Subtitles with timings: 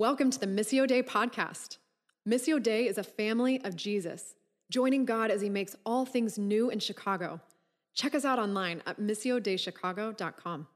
[0.00, 1.76] Welcome to the Missio Dei podcast.
[2.26, 4.34] Missio Dei is a family of Jesus,
[4.70, 7.38] joining God as he makes all things new in Chicago.
[7.92, 10.66] Check us out online at missiodeichicago.com.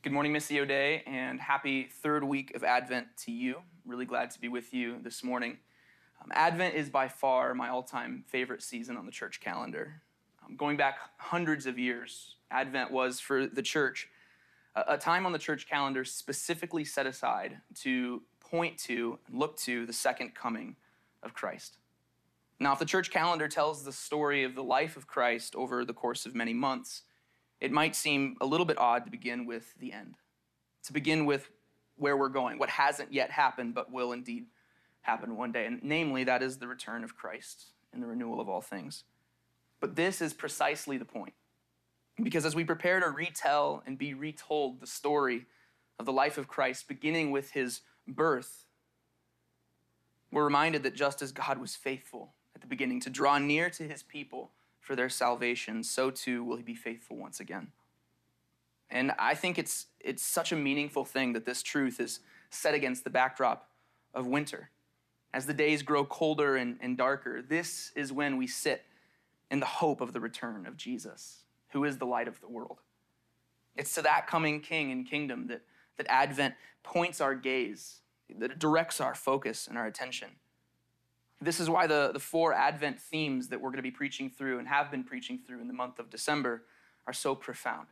[0.00, 3.56] Good morning, Missio Dei, and happy third week of Advent to you.
[3.84, 5.58] Really glad to be with you this morning.
[6.22, 10.00] Um, Advent is by far my all time favorite season on the church calendar.
[10.42, 14.08] Um, going back hundreds of years, Advent was for the church
[14.86, 19.86] a, time on the church calendar specifically set aside to point to and look to
[19.86, 20.76] the second coming
[21.22, 21.78] of Christ.
[22.60, 25.92] Now, if the church calendar tells the story of the life of Christ over the
[25.92, 27.02] course of many months,
[27.60, 30.16] it might seem a little bit odd to begin with the end,
[30.84, 31.50] to begin with
[31.96, 34.46] where we're going, what hasn't yet happened but will indeed
[35.02, 35.66] happen one day.
[35.66, 39.04] And namely, that is the return of Christ and the renewal of all things.
[39.80, 41.34] But this is precisely the point.
[42.22, 45.46] Because as we prepare to retell and be retold the story
[45.98, 48.64] of the life of Christ, beginning with his birth,
[50.32, 53.84] we're reminded that just as God was faithful at the beginning to draw near to
[53.84, 57.68] his people for their salvation, so too will he be faithful once again.
[58.90, 63.04] And I think it's, it's such a meaningful thing that this truth is set against
[63.04, 63.68] the backdrop
[64.14, 64.70] of winter.
[65.32, 68.84] As the days grow colder and, and darker, this is when we sit
[69.50, 72.78] in the hope of the return of Jesus who is the light of the world.
[73.76, 75.62] It's to that coming king and kingdom that,
[75.96, 78.00] that Advent points our gaze,
[78.38, 80.28] that it directs our focus and our attention.
[81.40, 84.58] This is why the, the four Advent themes that we're going to be preaching through
[84.58, 86.64] and have been preaching through in the month of December
[87.06, 87.86] are so profound.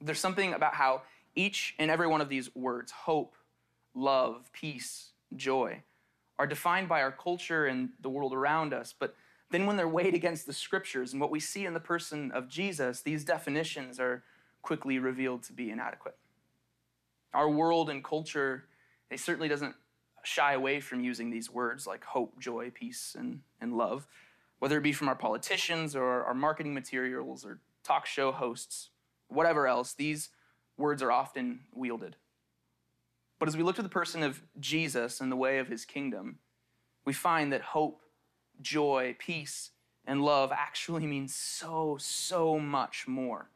[0.00, 1.02] There's something about how
[1.36, 3.36] each and every one of these words, hope,
[3.94, 5.82] love, peace, joy,
[6.38, 9.14] are defined by our culture and the world around us, but
[9.52, 12.48] then, when they're weighed against the scriptures and what we see in the person of
[12.48, 14.24] Jesus, these definitions are
[14.62, 16.16] quickly revealed to be inadequate.
[17.34, 18.64] Our world and culture,
[19.10, 19.74] it certainly doesn't
[20.24, 24.06] shy away from using these words like hope, joy, peace, and, and love,
[24.58, 28.90] whether it be from our politicians or our marketing materials or talk show hosts,
[29.28, 30.30] whatever else, these
[30.76, 32.16] words are often wielded.
[33.38, 36.38] But as we look to the person of Jesus and the way of his kingdom,
[37.04, 38.01] we find that hope
[38.62, 39.70] joy, peace,
[40.04, 43.50] and love actually means so, so much more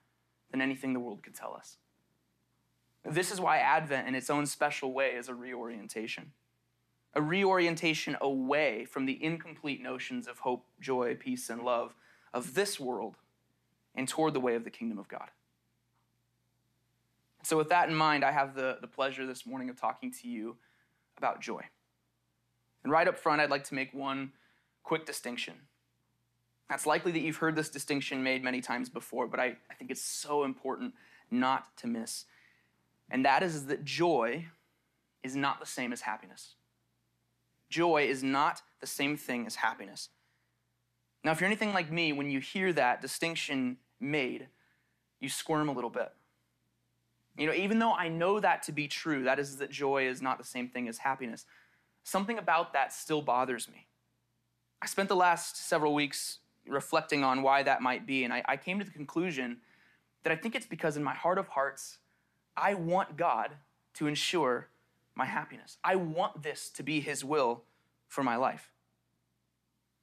[0.50, 1.77] than anything the world could tell us.
[3.05, 6.33] This is why Advent, in its own special way, is a reorientation.
[7.15, 11.95] A reorientation away from the incomplete notions of hope, joy, peace, and love
[12.34, 13.16] of this world
[13.95, 15.31] and toward the way of the kingdom of God.
[17.43, 20.28] So, with that in mind, I have the, the pleasure this morning of talking to
[20.28, 20.56] you
[21.16, 21.62] about joy.
[22.83, 24.33] And right up front, I'd like to make one
[24.87, 25.55] quick distinction.
[26.71, 29.91] That's likely that you've heard this distinction made many times before, but I, I think
[29.91, 30.95] it's so important
[31.29, 32.25] not to miss.
[33.11, 34.47] And that is that joy
[35.25, 36.55] is not the same as happiness.
[37.69, 40.09] Joy is not the same thing as happiness.
[41.25, 44.47] Now, if you're anything like me, when you hear that distinction made,
[45.19, 46.13] you squirm a little bit.
[47.37, 50.23] You know, even though I know that to be true, that is that joy is
[50.23, 51.45] not the same thing as happiness,
[52.05, 53.89] something about that still bothers me.
[54.83, 58.57] I spent the last several weeks reflecting on why that might be, and I, I
[58.57, 59.59] came to the conclusion
[60.23, 61.99] that I think it's because in my heart of hearts,
[62.57, 63.53] I want God
[63.95, 64.69] to ensure
[65.15, 65.79] my happiness.
[65.85, 67.63] I want this to be His will
[68.09, 68.71] for my life.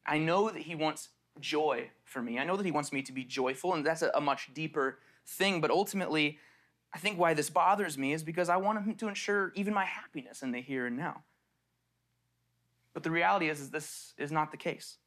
[0.06, 1.10] I know that He wants
[1.40, 2.40] joy for me.
[2.40, 5.00] I know that He wants me to be joyful, and that's a, a much deeper
[5.26, 5.62] thing.
[5.62, 6.40] But ultimately,
[6.94, 9.86] I think why this bothers me is because I want Him to ensure even my
[9.86, 11.24] happiness in the here and now.
[12.94, 14.98] But the reality is, is this is not the case.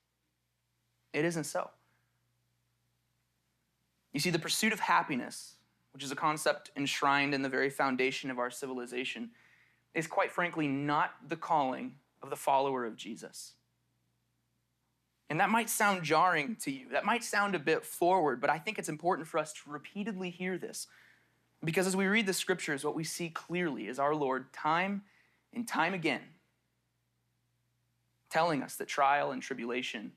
[1.13, 1.71] It isn't so.
[4.13, 5.57] You see, the pursuit of happiness,
[5.93, 9.31] which is a concept enshrined in the very foundation of our civilization,
[9.95, 13.53] is quite frankly not the calling of the follower of Jesus.
[15.29, 16.89] And that might sound jarring to you.
[16.93, 20.31] That might sound a bit forward, but I think it's important for us to repeatedly
[20.31, 20.87] hear this.
[21.65, 25.03] Because as we read the scriptures, what we see clearly is our Lord, time
[25.53, 26.21] and time again,
[28.37, 30.13] telling us that trial and tribulation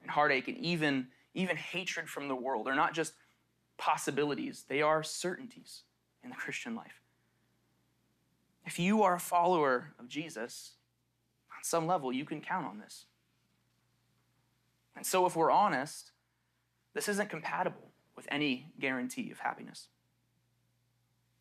[0.00, 3.14] and heartache and even, even hatred from the world are not just
[3.76, 5.82] possibilities, they are certainties
[6.22, 7.00] in the Christian life.
[8.66, 10.74] If you are a follower of Jesus,
[11.50, 13.06] on some level, you can count on this.
[14.94, 16.12] And so, if we're honest,
[16.94, 19.88] this isn't compatible with any guarantee of happiness.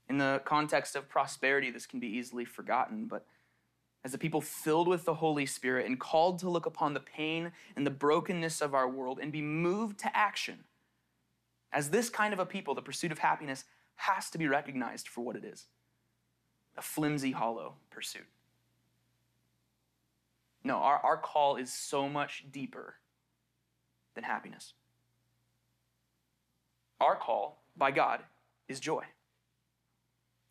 [0.10, 3.28] In the context of prosperity, this can be easily forgotten, but
[4.06, 7.52] as a people filled with the Holy Spirit and called to look upon the pain
[7.76, 10.60] and the brokenness of our world and be moved to action.
[11.74, 13.66] As this kind of a people, the pursuit of happiness
[13.96, 15.66] has to be recognized for what it is
[16.78, 18.28] a flimsy, hollow pursuit.
[20.64, 22.96] No, our, our call is so much deeper
[24.14, 24.74] than happiness.
[27.00, 28.22] Our call by God
[28.68, 29.06] is joy.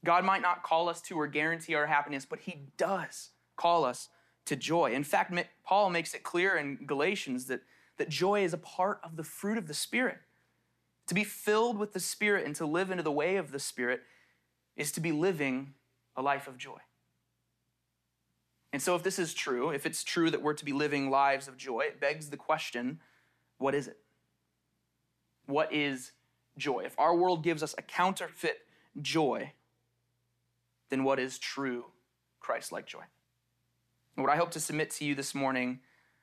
[0.04, 4.08] God might not call us to or guarantee our happiness, but He does call us
[4.46, 4.92] to joy.
[4.92, 5.34] In fact,
[5.64, 7.60] Paul makes it clear in Galatians that,
[7.96, 10.18] that joy is a part of the fruit of the Spirit.
[11.08, 14.02] To be filled with the Spirit and to live into the way of the Spirit
[14.76, 15.74] is to be living
[16.16, 16.78] a life of joy.
[18.72, 21.46] And so, if this is true, if it's true that we're to be living lives
[21.46, 23.00] of joy, it begs the question
[23.58, 23.98] what is it?
[25.46, 26.10] What is
[26.58, 26.80] joy?
[26.84, 28.58] If our world gives us a counterfeit
[29.00, 29.52] joy,
[30.90, 31.84] then what is true
[32.40, 33.02] Christ like joy?
[34.16, 35.80] What I hope to submit to you this morning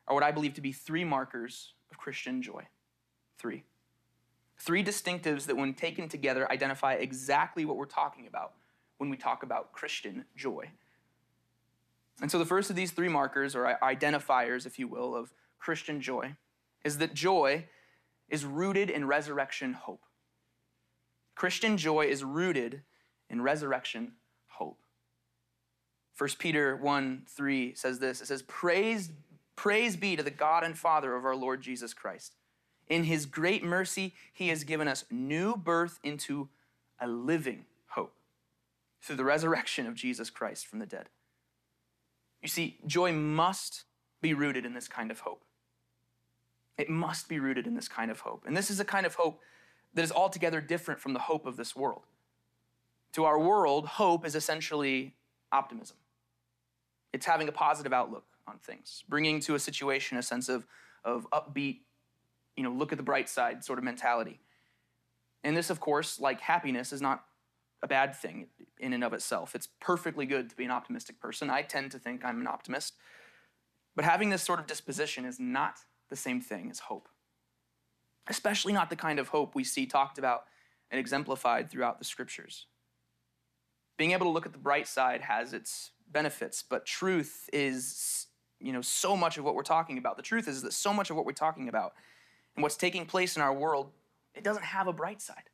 [0.08, 2.68] are what I believe to be three markers of Christian joy.
[3.38, 3.64] Three.
[4.58, 8.54] Three distinctives that, when taken together, identify exactly what we're talking about
[8.98, 10.70] when we talk about Christian joy.
[12.22, 16.00] And so, the first of these three markers, or identifiers, if you will, of Christian
[16.00, 16.36] joy,
[16.86, 17.66] is that joy
[18.30, 20.04] is rooted in resurrection hope.
[21.36, 22.84] Christian joy is rooted
[23.30, 24.14] in resurrection.
[26.22, 29.10] 1 Peter 1 3 says this it says, Praise,
[29.56, 32.36] praise be to the God and Father of our Lord Jesus Christ
[32.92, 36.50] in his great mercy, he has given us new birth into
[37.00, 38.14] a living hope
[39.02, 41.08] through the resurrection of Jesus Christ from the dead.
[42.42, 43.86] You see, joy must
[44.22, 45.44] be rooted in this kind of hope.
[46.78, 48.44] It must be rooted in this kind of hope.
[48.46, 49.40] And this is a kind of hope
[49.94, 52.04] that is altogether different from the hope of this world.
[53.14, 55.16] To our world, hope is essentially
[55.52, 55.96] optimism.
[57.14, 60.66] It's having a positive outlook on things, bringing to a situation a sense of,
[61.04, 61.80] of upbeat
[62.56, 64.40] you know, look at the bright side sort of mentality.
[65.44, 67.24] And this, of course, like happiness, is not
[67.82, 68.48] a bad thing
[68.80, 69.56] in and of itself.
[69.56, 71.50] It's perfectly good to be an optimistic person.
[71.50, 72.94] I tend to think I'm an optimist.
[73.96, 75.80] But having this sort of disposition is not
[76.10, 77.10] the same thing as hope,
[78.28, 80.44] especially not the kind of hope we see talked about
[80.92, 82.68] and exemplified throughout the scriptures.
[83.98, 88.28] Being able to look at the bright side has its benefits, but truth is,
[88.60, 90.18] you know, so much of what we're talking about.
[90.18, 91.94] The truth is that so much of what we're talking about
[92.56, 93.92] and what's taking place in our world,
[94.36, 95.50] it doesn't have a bright side.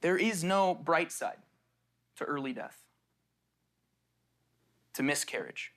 [0.00, 1.38] There is no bright side
[2.16, 2.82] to early death,
[4.94, 5.72] to miscarriage.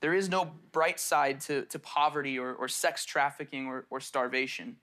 [0.00, 4.76] There is no bright side to, to poverty or, or sex trafficking or, or starvation.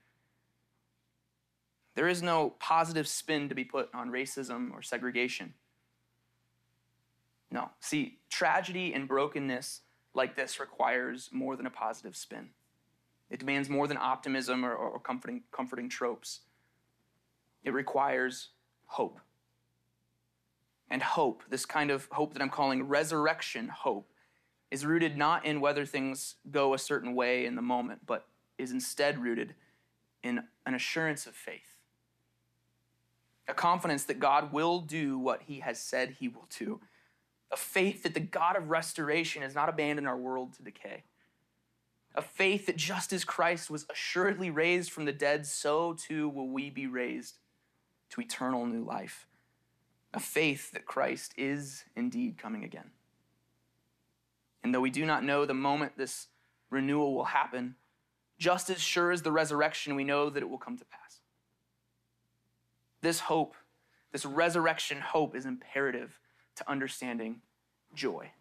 [1.95, 5.53] There is no positive spin to be put on racism or segregation.
[7.53, 7.69] No.
[7.79, 9.81] See, tragedy and brokenness
[10.15, 12.49] like this requires more than a positive spin.
[13.29, 16.41] It demands more than optimism or, or comforting, comforting tropes.
[17.63, 18.49] It requires
[18.87, 19.19] hope.
[20.89, 24.09] And hope, this kind of hope that I'm calling resurrection hope,
[24.71, 28.25] is rooted not in whether things go a certain way in the moment, but
[28.57, 29.53] is instead rooted
[30.23, 31.77] in an assurance of faith.
[33.47, 36.81] A confidence that God will do what he has said he will do
[37.53, 41.03] a faith that the God of restoration has not abandoned our world to decay,
[42.15, 46.49] a faith that just as Christ was assuredly raised from the dead, so too will
[46.49, 47.37] we be raised
[48.09, 49.27] to eternal new life,
[50.15, 52.89] a faith that Christ is indeed coming again.
[54.63, 56.27] And though we do not know the moment this
[56.71, 57.75] renewal will happen,
[58.39, 61.19] just as sure as the resurrection, we know that it will come to pass.
[63.01, 63.55] This hope,
[64.11, 66.19] this resurrection hope, is imperative
[66.55, 67.41] to understanding
[67.93, 68.31] joy.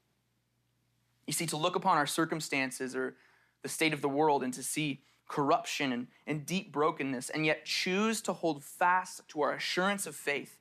[1.27, 3.15] You see, to look upon our circumstances or
[3.63, 7.65] the state of the world and to see corruption and, and deep brokenness, and yet
[7.65, 10.59] choose to hold fast to our assurance of faith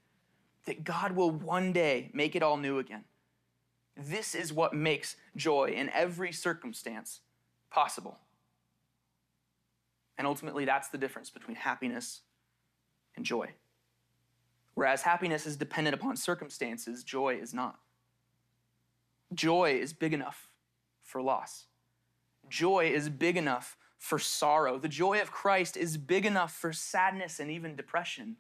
[0.65, 3.03] that God will one day make it all new again.
[3.97, 7.19] This is what makes joy in every circumstance
[7.69, 8.19] possible.
[10.17, 12.21] And ultimately, that's the difference between happiness
[13.15, 13.49] and joy.
[14.81, 17.77] Whereas happiness is dependent upon circumstances, joy is not.
[19.31, 20.49] Joy is big enough
[21.03, 21.67] for loss.
[22.49, 24.79] Joy is big enough for sorrow.
[24.79, 28.37] The joy of Christ is big enough for sadness and even depression.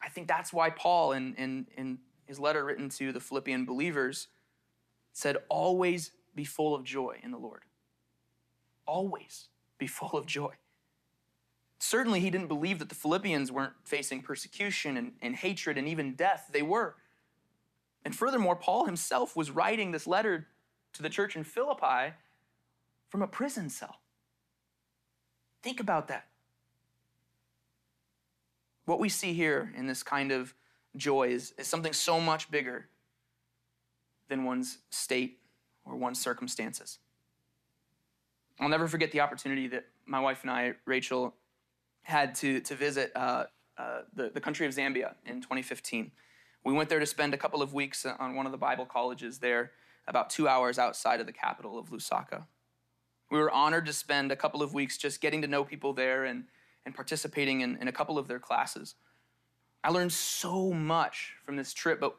[0.00, 4.28] I think that's why Paul, in, in, in his letter written to the Philippian believers,
[5.12, 7.64] said, Always be full of joy in the Lord.
[8.86, 10.54] Always be full of joy.
[11.82, 16.14] Certainly, he didn't believe that the Philippians weren't facing persecution and, and hatred and even
[16.14, 16.50] death.
[16.52, 16.94] They were.
[18.04, 20.46] And furthermore, Paul himself was writing this letter
[20.92, 22.14] to the church in Philippi
[23.08, 23.96] from a prison cell.
[25.62, 26.26] Think about that.
[28.84, 30.54] What we see here in this kind of
[30.96, 32.88] joy is, is something so much bigger
[34.28, 35.38] than one's state
[35.84, 36.98] or one's circumstances.
[38.58, 41.34] I'll never forget the opportunity that my wife and I, Rachel,
[42.02, 43.44] had to, to visit uh,
[43.78, 46.10] uh, the, the country of Zambia in 2015.
[46.64, 49.38] We went there to spend a couple of weeks on one of the Bible colleges
[49.38, 49.72] there,
[50.06, 52.44] about two hours outside of the capital of Lusaka.
[53.30, 56.24] We were honored to spend a couple of weeks just getting to know people there
[56.24, 56.44] and,
[56.84, 58.96] and participating in, in a couple of their classes.
[59.82, 62.16] I learned so much from this trip, but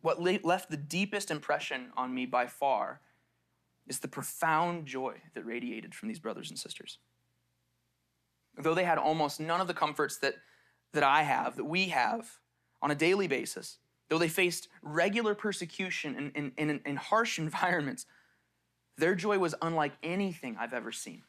[0.00, 3.00] what left the deepest impression on me by far
[3.86, 6.98] is the profound joy that radiated from these brothers and sisters.
[8.58, 10.34] Though they had almost none of the comforts that,
[10.92, 12.38] that I have, that we have
[12.82, 18.06] on a daily basis, though they faced regular persecution in, in, in, in harsh environments,
[18.96, 21.22] their joy was unlike anything I've ever seen.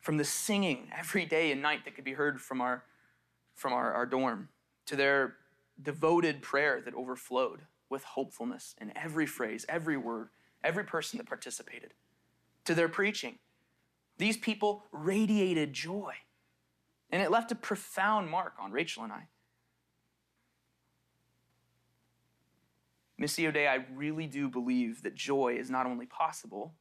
[0.00, 2.84] From the singing every day and night that could be heard from our,
[3.54, 4.48] from our, our dorm,
[4.86, 5.36] to their
[5.82, 10.28] devoted prayer that overflowed with hopefulness in every phrase, every word,
[10.64, 11.92] every person that participated,
[12.64, 13.38] to their preaching.
[14.20, 16.12] These people radiated joy.
[17.10, 19.28] And it left a profound mark on Rachel and I.
[23.18, 26.74] Missio Dei, I really do believe that joy is not only possible,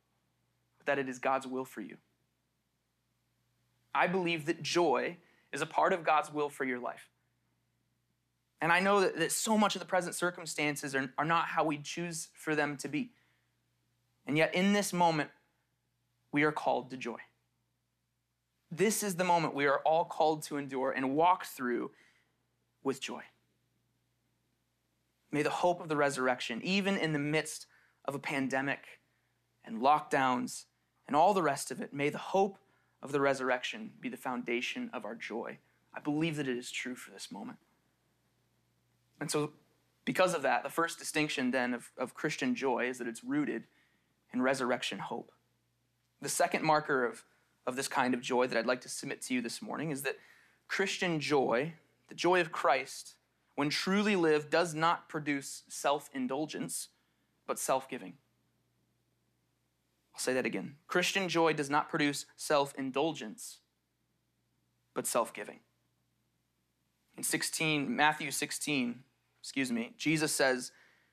[0.78, 1.96] but that it is God's will for you.
[3.96, 5.16] I believe that joy
[5.54, 7.10] is a part of God's will for your life.
[8.62, 11.64] And I know that, that so much of the present circumstances are, are not how
[11.64, 13.12] we choose for them to be.
[14.28, 15.30] And yet, in this moment,
[16.32, 17.20] we are called to joy.
[18.72, 21.92] This is the moment we are all called to endure and walk through
[22.84, 23.24] with joy.
[25.32, 27.68] May the hope of the resurrection, even in the midst
[28.06, 29.00] of a pandemic
[29.66, 30.66] and lockdowns
[31.08, 32.58] and all the rest of it, may the hope
[33.02, 35.58] of the resurrection be the foundation of our joy.
[35.94, 37.58] I believe that it is true for this moment.
[39.20, 39.52] And so,
[40.06, 43.66] because of that, the first distinction then of, of Christian joy is that it's rooted
[44.34, 45.32] in resurrection hope.
[46.22, 47.24] The second marker of,
[47.66, 50.02] of this kind of joy that I'd like to submit to you this morning is
[50.04, 50.18] that
[50.68, 51.74] Christian joy,
[52.08, 53.16] the joy of Christ,
[53.56, 56.90] when truly lived, does not produce self indulgence,
[57.48, 58.14] but self giving.
[60.14, 60.76] I'll say that again.
[60.88, 63.60] Christian joy does not produce self indulgence,
[64.94, 65.60] but self giving.
[67.18, 69.04] In 16, Matthew 16,
[69.42, 70.72] excuse me, Jesus says,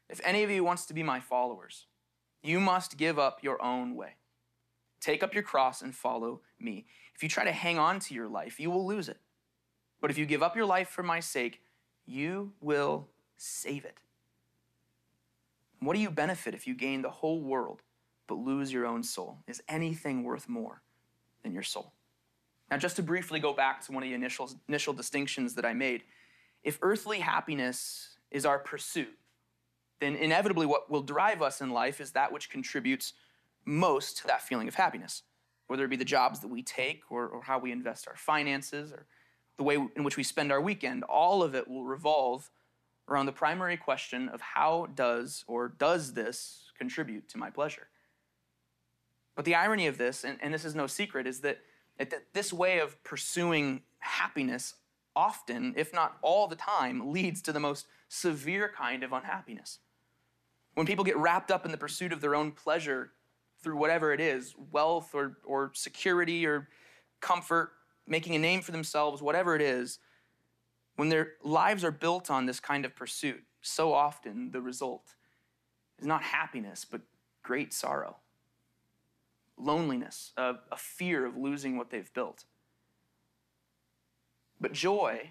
[0.09, 1.87] If any of you wants to be my followers,
[2.43, 4.15] you must give up your own way.
[5.07, 6.85] Take up your cross and follow me.
[7.15, 9.19] If you try to hang on to your life, you will lose it.
[10.01, 11.63] But if you give up your life for my sake,
[12.07, 13.99] you will save it.
[15.79, 17.83] What do you benefit if you gain the whole world
[18.27, 19.39] but lose your own soul?
[19.47, 20.83] Is anything worth more
[21.45, 21.93] than your soul?
[22.69, 25.73] Now, just to briefly go back to one of the initial, initial distinctions that I
[25.73, 26.03] made,
[26.65, 29.17] if earthly happiness is our pursuit,
[30.01, 33.13] then inevitably what will drive us in life is that which contributes
[33.67, 35.23] most that feeling of happiness,
[35.67, 38.93] whether it be the jobs that we take or, or how we invest our finances
[38.93, 39.07] or
[39.59, 41.03] the way in which we spend our weekend.
[41.05, 42.51] All of it will revolve
[43.09, 47.89] around the primary question of how does or does this contribute to my pleasure?
[49.35, 51.59] But the irony of this, and, and this is no secret, is that,
[51.99, 54.75] that this way of pursuing happiness
[55.15, 59.79] often, if not all the time, leads to the most severe kind of unhappiness.
[60.75, 63.13] When people get wrapped up in the pursuit of their own pleasure
[63.63, 66.69] through whatever it is wealth or, or security or
[67.21, 67.73] comfort,
[68.07, 69.99] making a name for themselves, whatever it is
[70.97, 75.15] when their lives are built on this kind of pursuit, so often the result
[75.99, 77.03] is not happiness, but
[77.43, 78.17] great sorrow,
[79.59, 82.45] loneliness, a, a fear of losing what they've built.
[84.61, 85.31] But joy,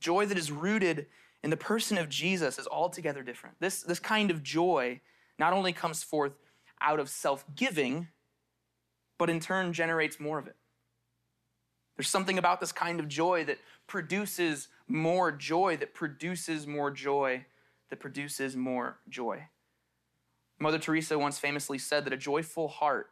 [0.00, 1.06] joy that is rooted
[1.44, 3.56] in the person of Jesus, is altogether different.
[3.60, 5.00] This, this kind of joy
[5.38, 6.32] not only comes forth
[6.80, 8.08] out of self giving,
[9.18, 10.56] but in turn generates more of it.
[11.96, 17.44] There's something about this kind of joy that produces more joy, that produces more joy,
[17.90, 19.48] that produces more joy.
[20.60, 23.10] Mother Teresa once famously said that a joyful heart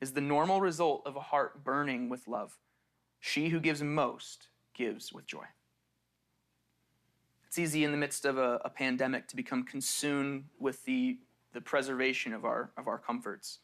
[0.00, 2.58] is the normal result of a heart burning with love.
[3.20, 5.44] She who gives most gives with joy.
[7.46, 11.18] It's easy in the midst of a, a, pandemic to become consumed with the,
[11.54, 13.60] the preservation of our, of our comforts,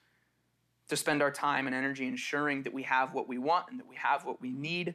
[0.89, 3.89] to spend our time and energy ensuring that we have what we want and that
[3.89, 4.95] we have what we need.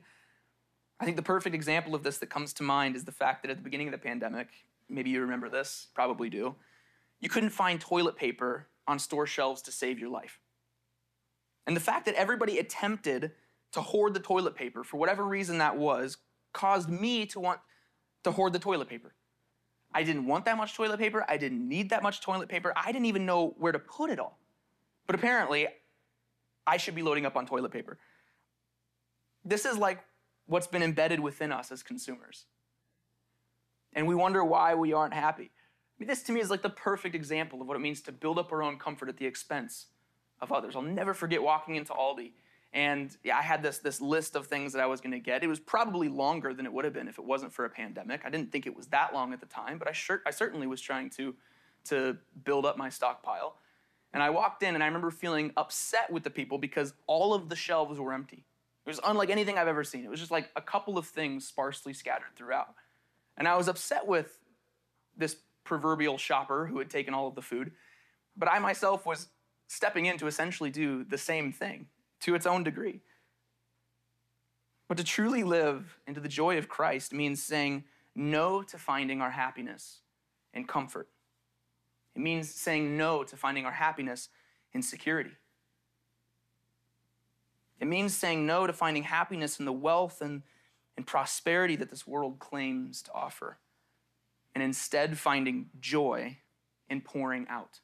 [0.99, 3.51] I think the perfect example of this that comes to mind is the fact that
[3.51, 4.49] at the beginning of the pandemic,
[4.89, 6.55] maybe you remember this, probably do,
[7.21, 10.39] you couldn't find toilet paper on store shelves to save your life.
[11.65, 13.31] And the fact that everybody attempted
[13.71, 16.17] to hoard the toilet paper for whatever reason that was
[16.53, 17.59] caused me to want
[18.23, 19.14] to hoard the toilet paper.
[19.95, 21.25] I didn't want that much toilet paper.
[21.29, 22.73] I didn't need that much toilet paper.
[22.75, 24.37] I didn't even know where to put it all.
[25.07, 25.69] But apparently,
[26.67, 27.97] I should be loading up on toilet paper.
[29.45, 29.99] This is like
[30.47, 32.43] what's been embedded within us as consumers.
[33.93, 35.45] And we wonder why we aren't happy.
[35.45, 38.11] I mean, this to me is like the perfect example of what it means to
[38.11, 39.85] build up our own comfort at the expense
[40.41, 40.75] of others.
[40.75, 42.33] I'll never forget walking into Aldi
[42.75, 45.46] and I had this, this list of things that I was going to get.
[45.46, 48.24] It was probably longer than it would have been if it wasn't for a pandemic.
[48.25, 50.67] I didn't think it was that long at the time, but I, sure, I certainly
[50.67, 51.34] was trying to,
[51.86, 53.55] to build up my stockpile.
[54.12, 57.48] And I walked in and I remember feeling upset with the people because all of
[57.48, 58.44] the shelves were empty.
[58.86, 60.03] It was unlike anything I've ever seen.
[60.03, 62.75] It was just like a couple of things sparsely scattered throughout.
[63.38, 64.38] And I was upset with
[65.15, 67.72] this proverbial shopper who had taken all of the food,
[68.36, 69.29] but I myself was
[69.67, 71.88] stepping in to essentially do the same thing
[72.22, 73.01] to its own degree.
[74.88, 79.31] But to truly live into the joy of Christ means saying no to finding our
[79.31, 80.00] happiness
[80.53, 81.10] and comfort.
[82.15, 84.29] It means saying no to finding our happiness
[84.74, 85.31] in security.
[87.79, 90.43] It means saying no to finding happiness in the wealth and,
[90.95, 93.57] and prosperity that this world claims to offer,
[94.53, 96.38] and instead finding joy
[96.89, 97.81] in pouring out.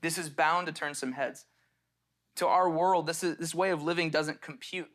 [0.00, 1.44] This is bound to turn some heads
[2.38, 4.90] to our world, this, is, this way of living doesn't compute.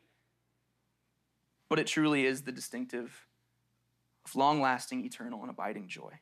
[1.68, 3.26] But it truly is the distinctive
[4.24, 6.20] of long lasting, eternal, and abiding joy.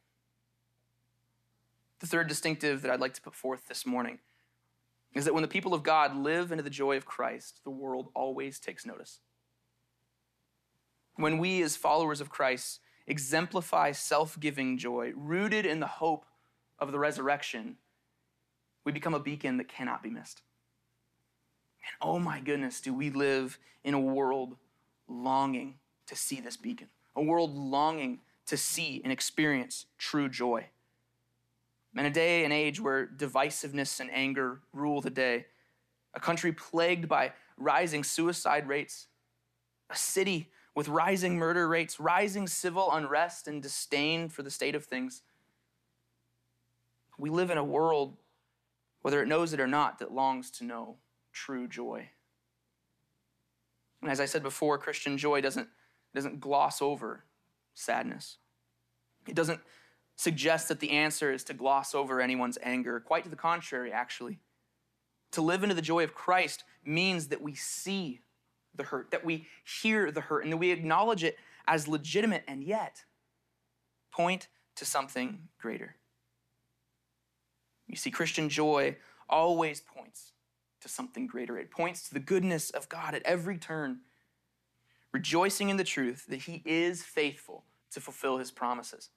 [2.01, 4.19] The third distinctive that I'd like to put forth this morning
[5.15, 8.09] is that when the people of God live into the joy of Christ, the world
[8.15, 9.21] always takes notice.
[11.17, 16.25] When we, as followers of Christ, exemplify self giving joy, rooted in the hope
[16.79, 17.77] of the resurrection,
[18.85, 20.43] we become a beacon that cannot be missed.
[21.85, 24.57] And oh my goodness, do we live in a world
[25.09, 25.75] longing
[26.07, 30.67] to see this beacon, a world longing to see and experience true joy.
[31.97, 35.47] In a day and age where divisiveness and anger rule the day,
[36.15, 39.07] a country plagued by rising suicide rates,
[39.91, 44.85] a city with rising murder rates, rising civil unrest and disdain for the state of
[44.85, 45.23] things.
[47.19, 48.17] We live in a world,
[49.03, 50.97] whether it knows it or not, that longs to know
[51.33, 52.09] true joy.
[54.01, 55.69] And as I said before, Christian joy doesn't,
[56.15, 57.25] doesn't gloss over
[57.75, 58.39] sadness.
[59.29, 59.61] It doesn't
[60.17, 63.01] suggest that the answer is to gloss over anyone's anger.
[63.01, 64.39] Quite to the contrary, actually.
[65.33, 68.21] To live into the joy of Christ means that we see
[68.75, 72.63] the hurt, that we hear the hurt, and that we acknowledge it as legitimate and
[72.63, 73.05] yet
[74.11, 75.97] point to something greater.
[77.87, 78.97] You see, Christian joy
[79.29, 80.33] always points
[80.83, 81.59] to something greater.
[81.59, 84.01] It points to the goodness of God at every turn,
[85.13, 89.11] rejoicing in the truth that He is faithful to fulfill His promises.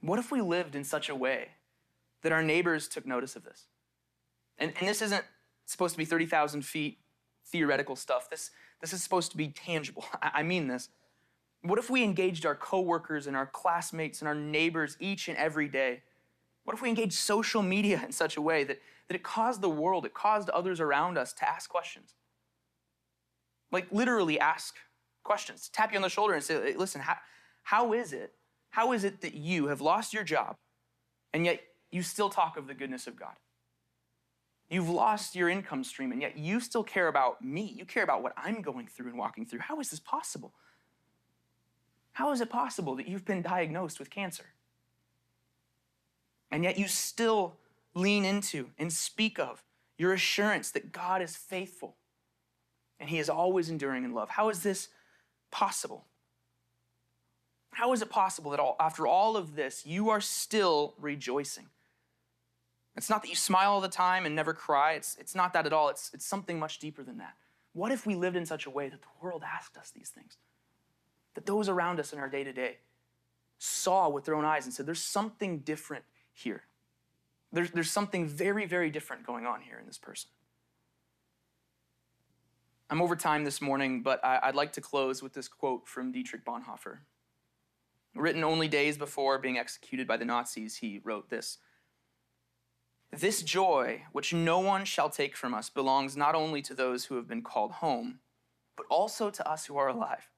[0.00, 1.48] What if we lived in such a way
[2.22, 3.66] that our neighbors took notice of this?
[4.58, 5.24] And, and this isn't
[5.66, 6.98] supposed to be 30,000 feet
[7.46, 8.28] theoretical stuff.
[8.30, 10.04] This, this is supposed to be tangible.
[10.22, 10.88] I, I mean this.
[11.62, 15.68] What if we engaged our coworkers and our classmates and our neighbors each and every
[15.68, 16.02] day?
[16.64, 19.68] What if we engaged social media in such a way that that it caused the
[19.68, 22.14] world, it caused others around us to ask questions.
[23.70, 24.76] Like literally ask
[25.22, 27.16] questions, tap you on the shoulder and say, listen, how,
[27.62, 28.32] how is it?
[28.70, 30.56] How is it that you have lost your job
[31.32, 33.34] and yet you still talk of the goodness of God?
[34.70, 37.74] You've lost your income stream and yet you still care about me.
[37.76, 39.60] You care about what I'm going through and walking through.
[39.60, 40.54] How is this possible?
[42.12, 44.44] How is it possible that you've been diagnosed with cancer?
[46.54, 47.56] And yet you still
[47.94, 49.64] lean into and speak of
[49.98, 51.96] your assurance that God is faithful
[53.00, 54.30] and He is always enduring in love.
[54.30, 54.86] How is this
[55.50, 56.04] possible?
[57.72, 61.66] How is it possible that all, after all of this, you are still rejoicing?
[62.96, 64.92] It's not that you smile all the time and never cry.
[64.92, 65.88] It's, it's not that at all.
[65.88, 67.34] It's, it's something much deeper than that.
[67.72, 70.36] What if we lived in such a way that the world asked us these things?
[71.34, 72.76] That those around us in our day to day
[73.58, 76.64] saw with their own eyes and said, There's something different here.
[77.52, 80.28] There's, there's something very, very different going on here in this person.
[82.90, 86.12] I'm over time this morning, but I, would like to close with this quote from
[86.12, 86.98] Dietrich Bonhoeffer.
[88.14, 91.58] Written only days before being executed by the Nazis, he wrote this
[93.10, 97.16] This joy, which no one shall take from us, belongs not only to those who
[97.16, 98.18] have been called home,
[98.76, 100.28] but also to us who are alive.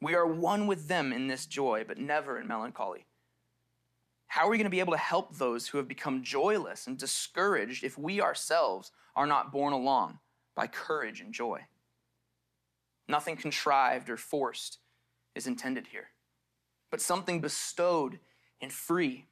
[0.00, 3.04] We are one with them in this joy, but never in melancholy.
[4.30, 6.96] How are we going to be able to help those who have become joyless and
[6.96, 10.20] discouraged if we ourselves are not borne along
[10.54, 11.66] by courage and joy?
[13.08, 14.78] Nothing contrived or forced
[15.34, 16.10] is intended here,
[16.92, 18.20] but something bestowed
[18.60, 19.26] and free.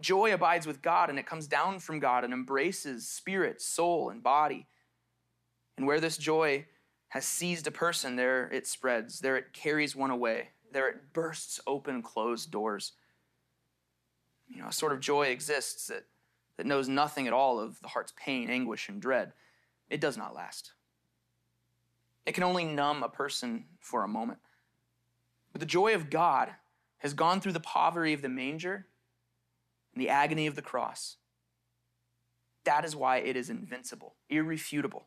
[0.00, 4.24] Joy abides with God and it comes down from God and embraces spirit, soul, and
[4.24, 4.66] body.
[5.76, 6.66] And where this joy
[7.10, 11.60] has seized a person, there it spreads, there it carries one away, there it bursts
[11.64, 12.94] open closed doors.
[14.48, 16.04] You know, a sort of joy exists that,
[16.56, 19.32] that knows nothing at all of the heart's pain, anguish, and dread.
[19.90, 20.72] It does not last.
[22.26, 24.38] It can only numb a person for a moment.
[25.52, 26.50] But the joy of God
[26.98, 28.86] has gone through the poverty of the manger
[29.94, 31.16] and the agony of the cross.
[32.64, 35.06] That is why it is invincible, irrefutable.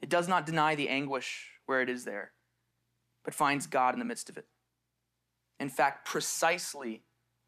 [0.00, 2.32] It does not deny the anguish where it is there,
[3.24, 4.46] but finds God in the midst of it.
[5.60, 7.02] In fact, precisely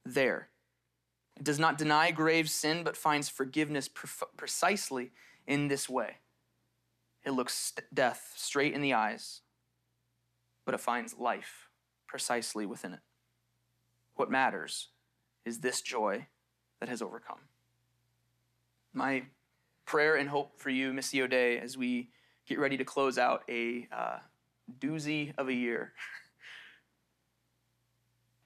[0.05, 0.49] there.
[1.37, 3.89] It does not deny grave sin, but finds forgiveness
[4.37, 5.13] precisely
[5.47, 6.17] in this way.
[7.25, 9.43] It looks death straight in the eyes,
[10.65, 11.69] but it finds life
[12.07, 13.01] precisely within it.
[14.15, 14.89] What matters
[15.45, 16.27] is this joy
[16.81, 17.39] that has overcome.
[18.93, 19.23] My
[19.87, 22.11] prayer and hope for you, Missio Dei, as we
[22.47, 24.19] get ready to close out a uh,
[24.79, 25.93] doozy of a year,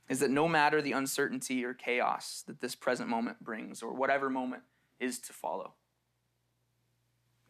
[0.09, 4.31] is that no matter the uncertainty or chaos that this present moment brings, or whatever
[4.31, 4.63] moment
[5.01, 5.75] is to follow,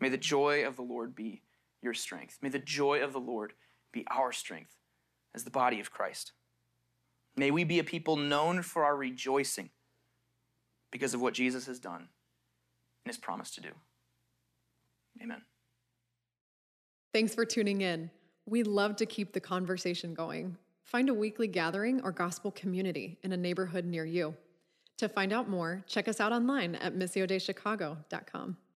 [0.00, 1.42] may the joy of the Lord be
[1.82, 2.38] your strength.
[2.40, 3.52] May the joy of the Lord
[3.92, 4.76] be our strength
[5.34, 6.32] as the body of Christ.
[7.36, 9.70] May we be a people known for our rejoicing
[10.90, 12.08] because of what Jesus has done and
[13.06, 13.68] his promise to do.
[15.22, 15.42] Amen.
[17.12, 18.10] Thanks for tuning in.
[18.46, 20.56] We love to keep the conversation going.
[20.86, 24.36] Find a weekly gathering or gospel community in a neighborhood near you.
[24.98, 28.56] To find out more, check us out online at missiodeichicago.com.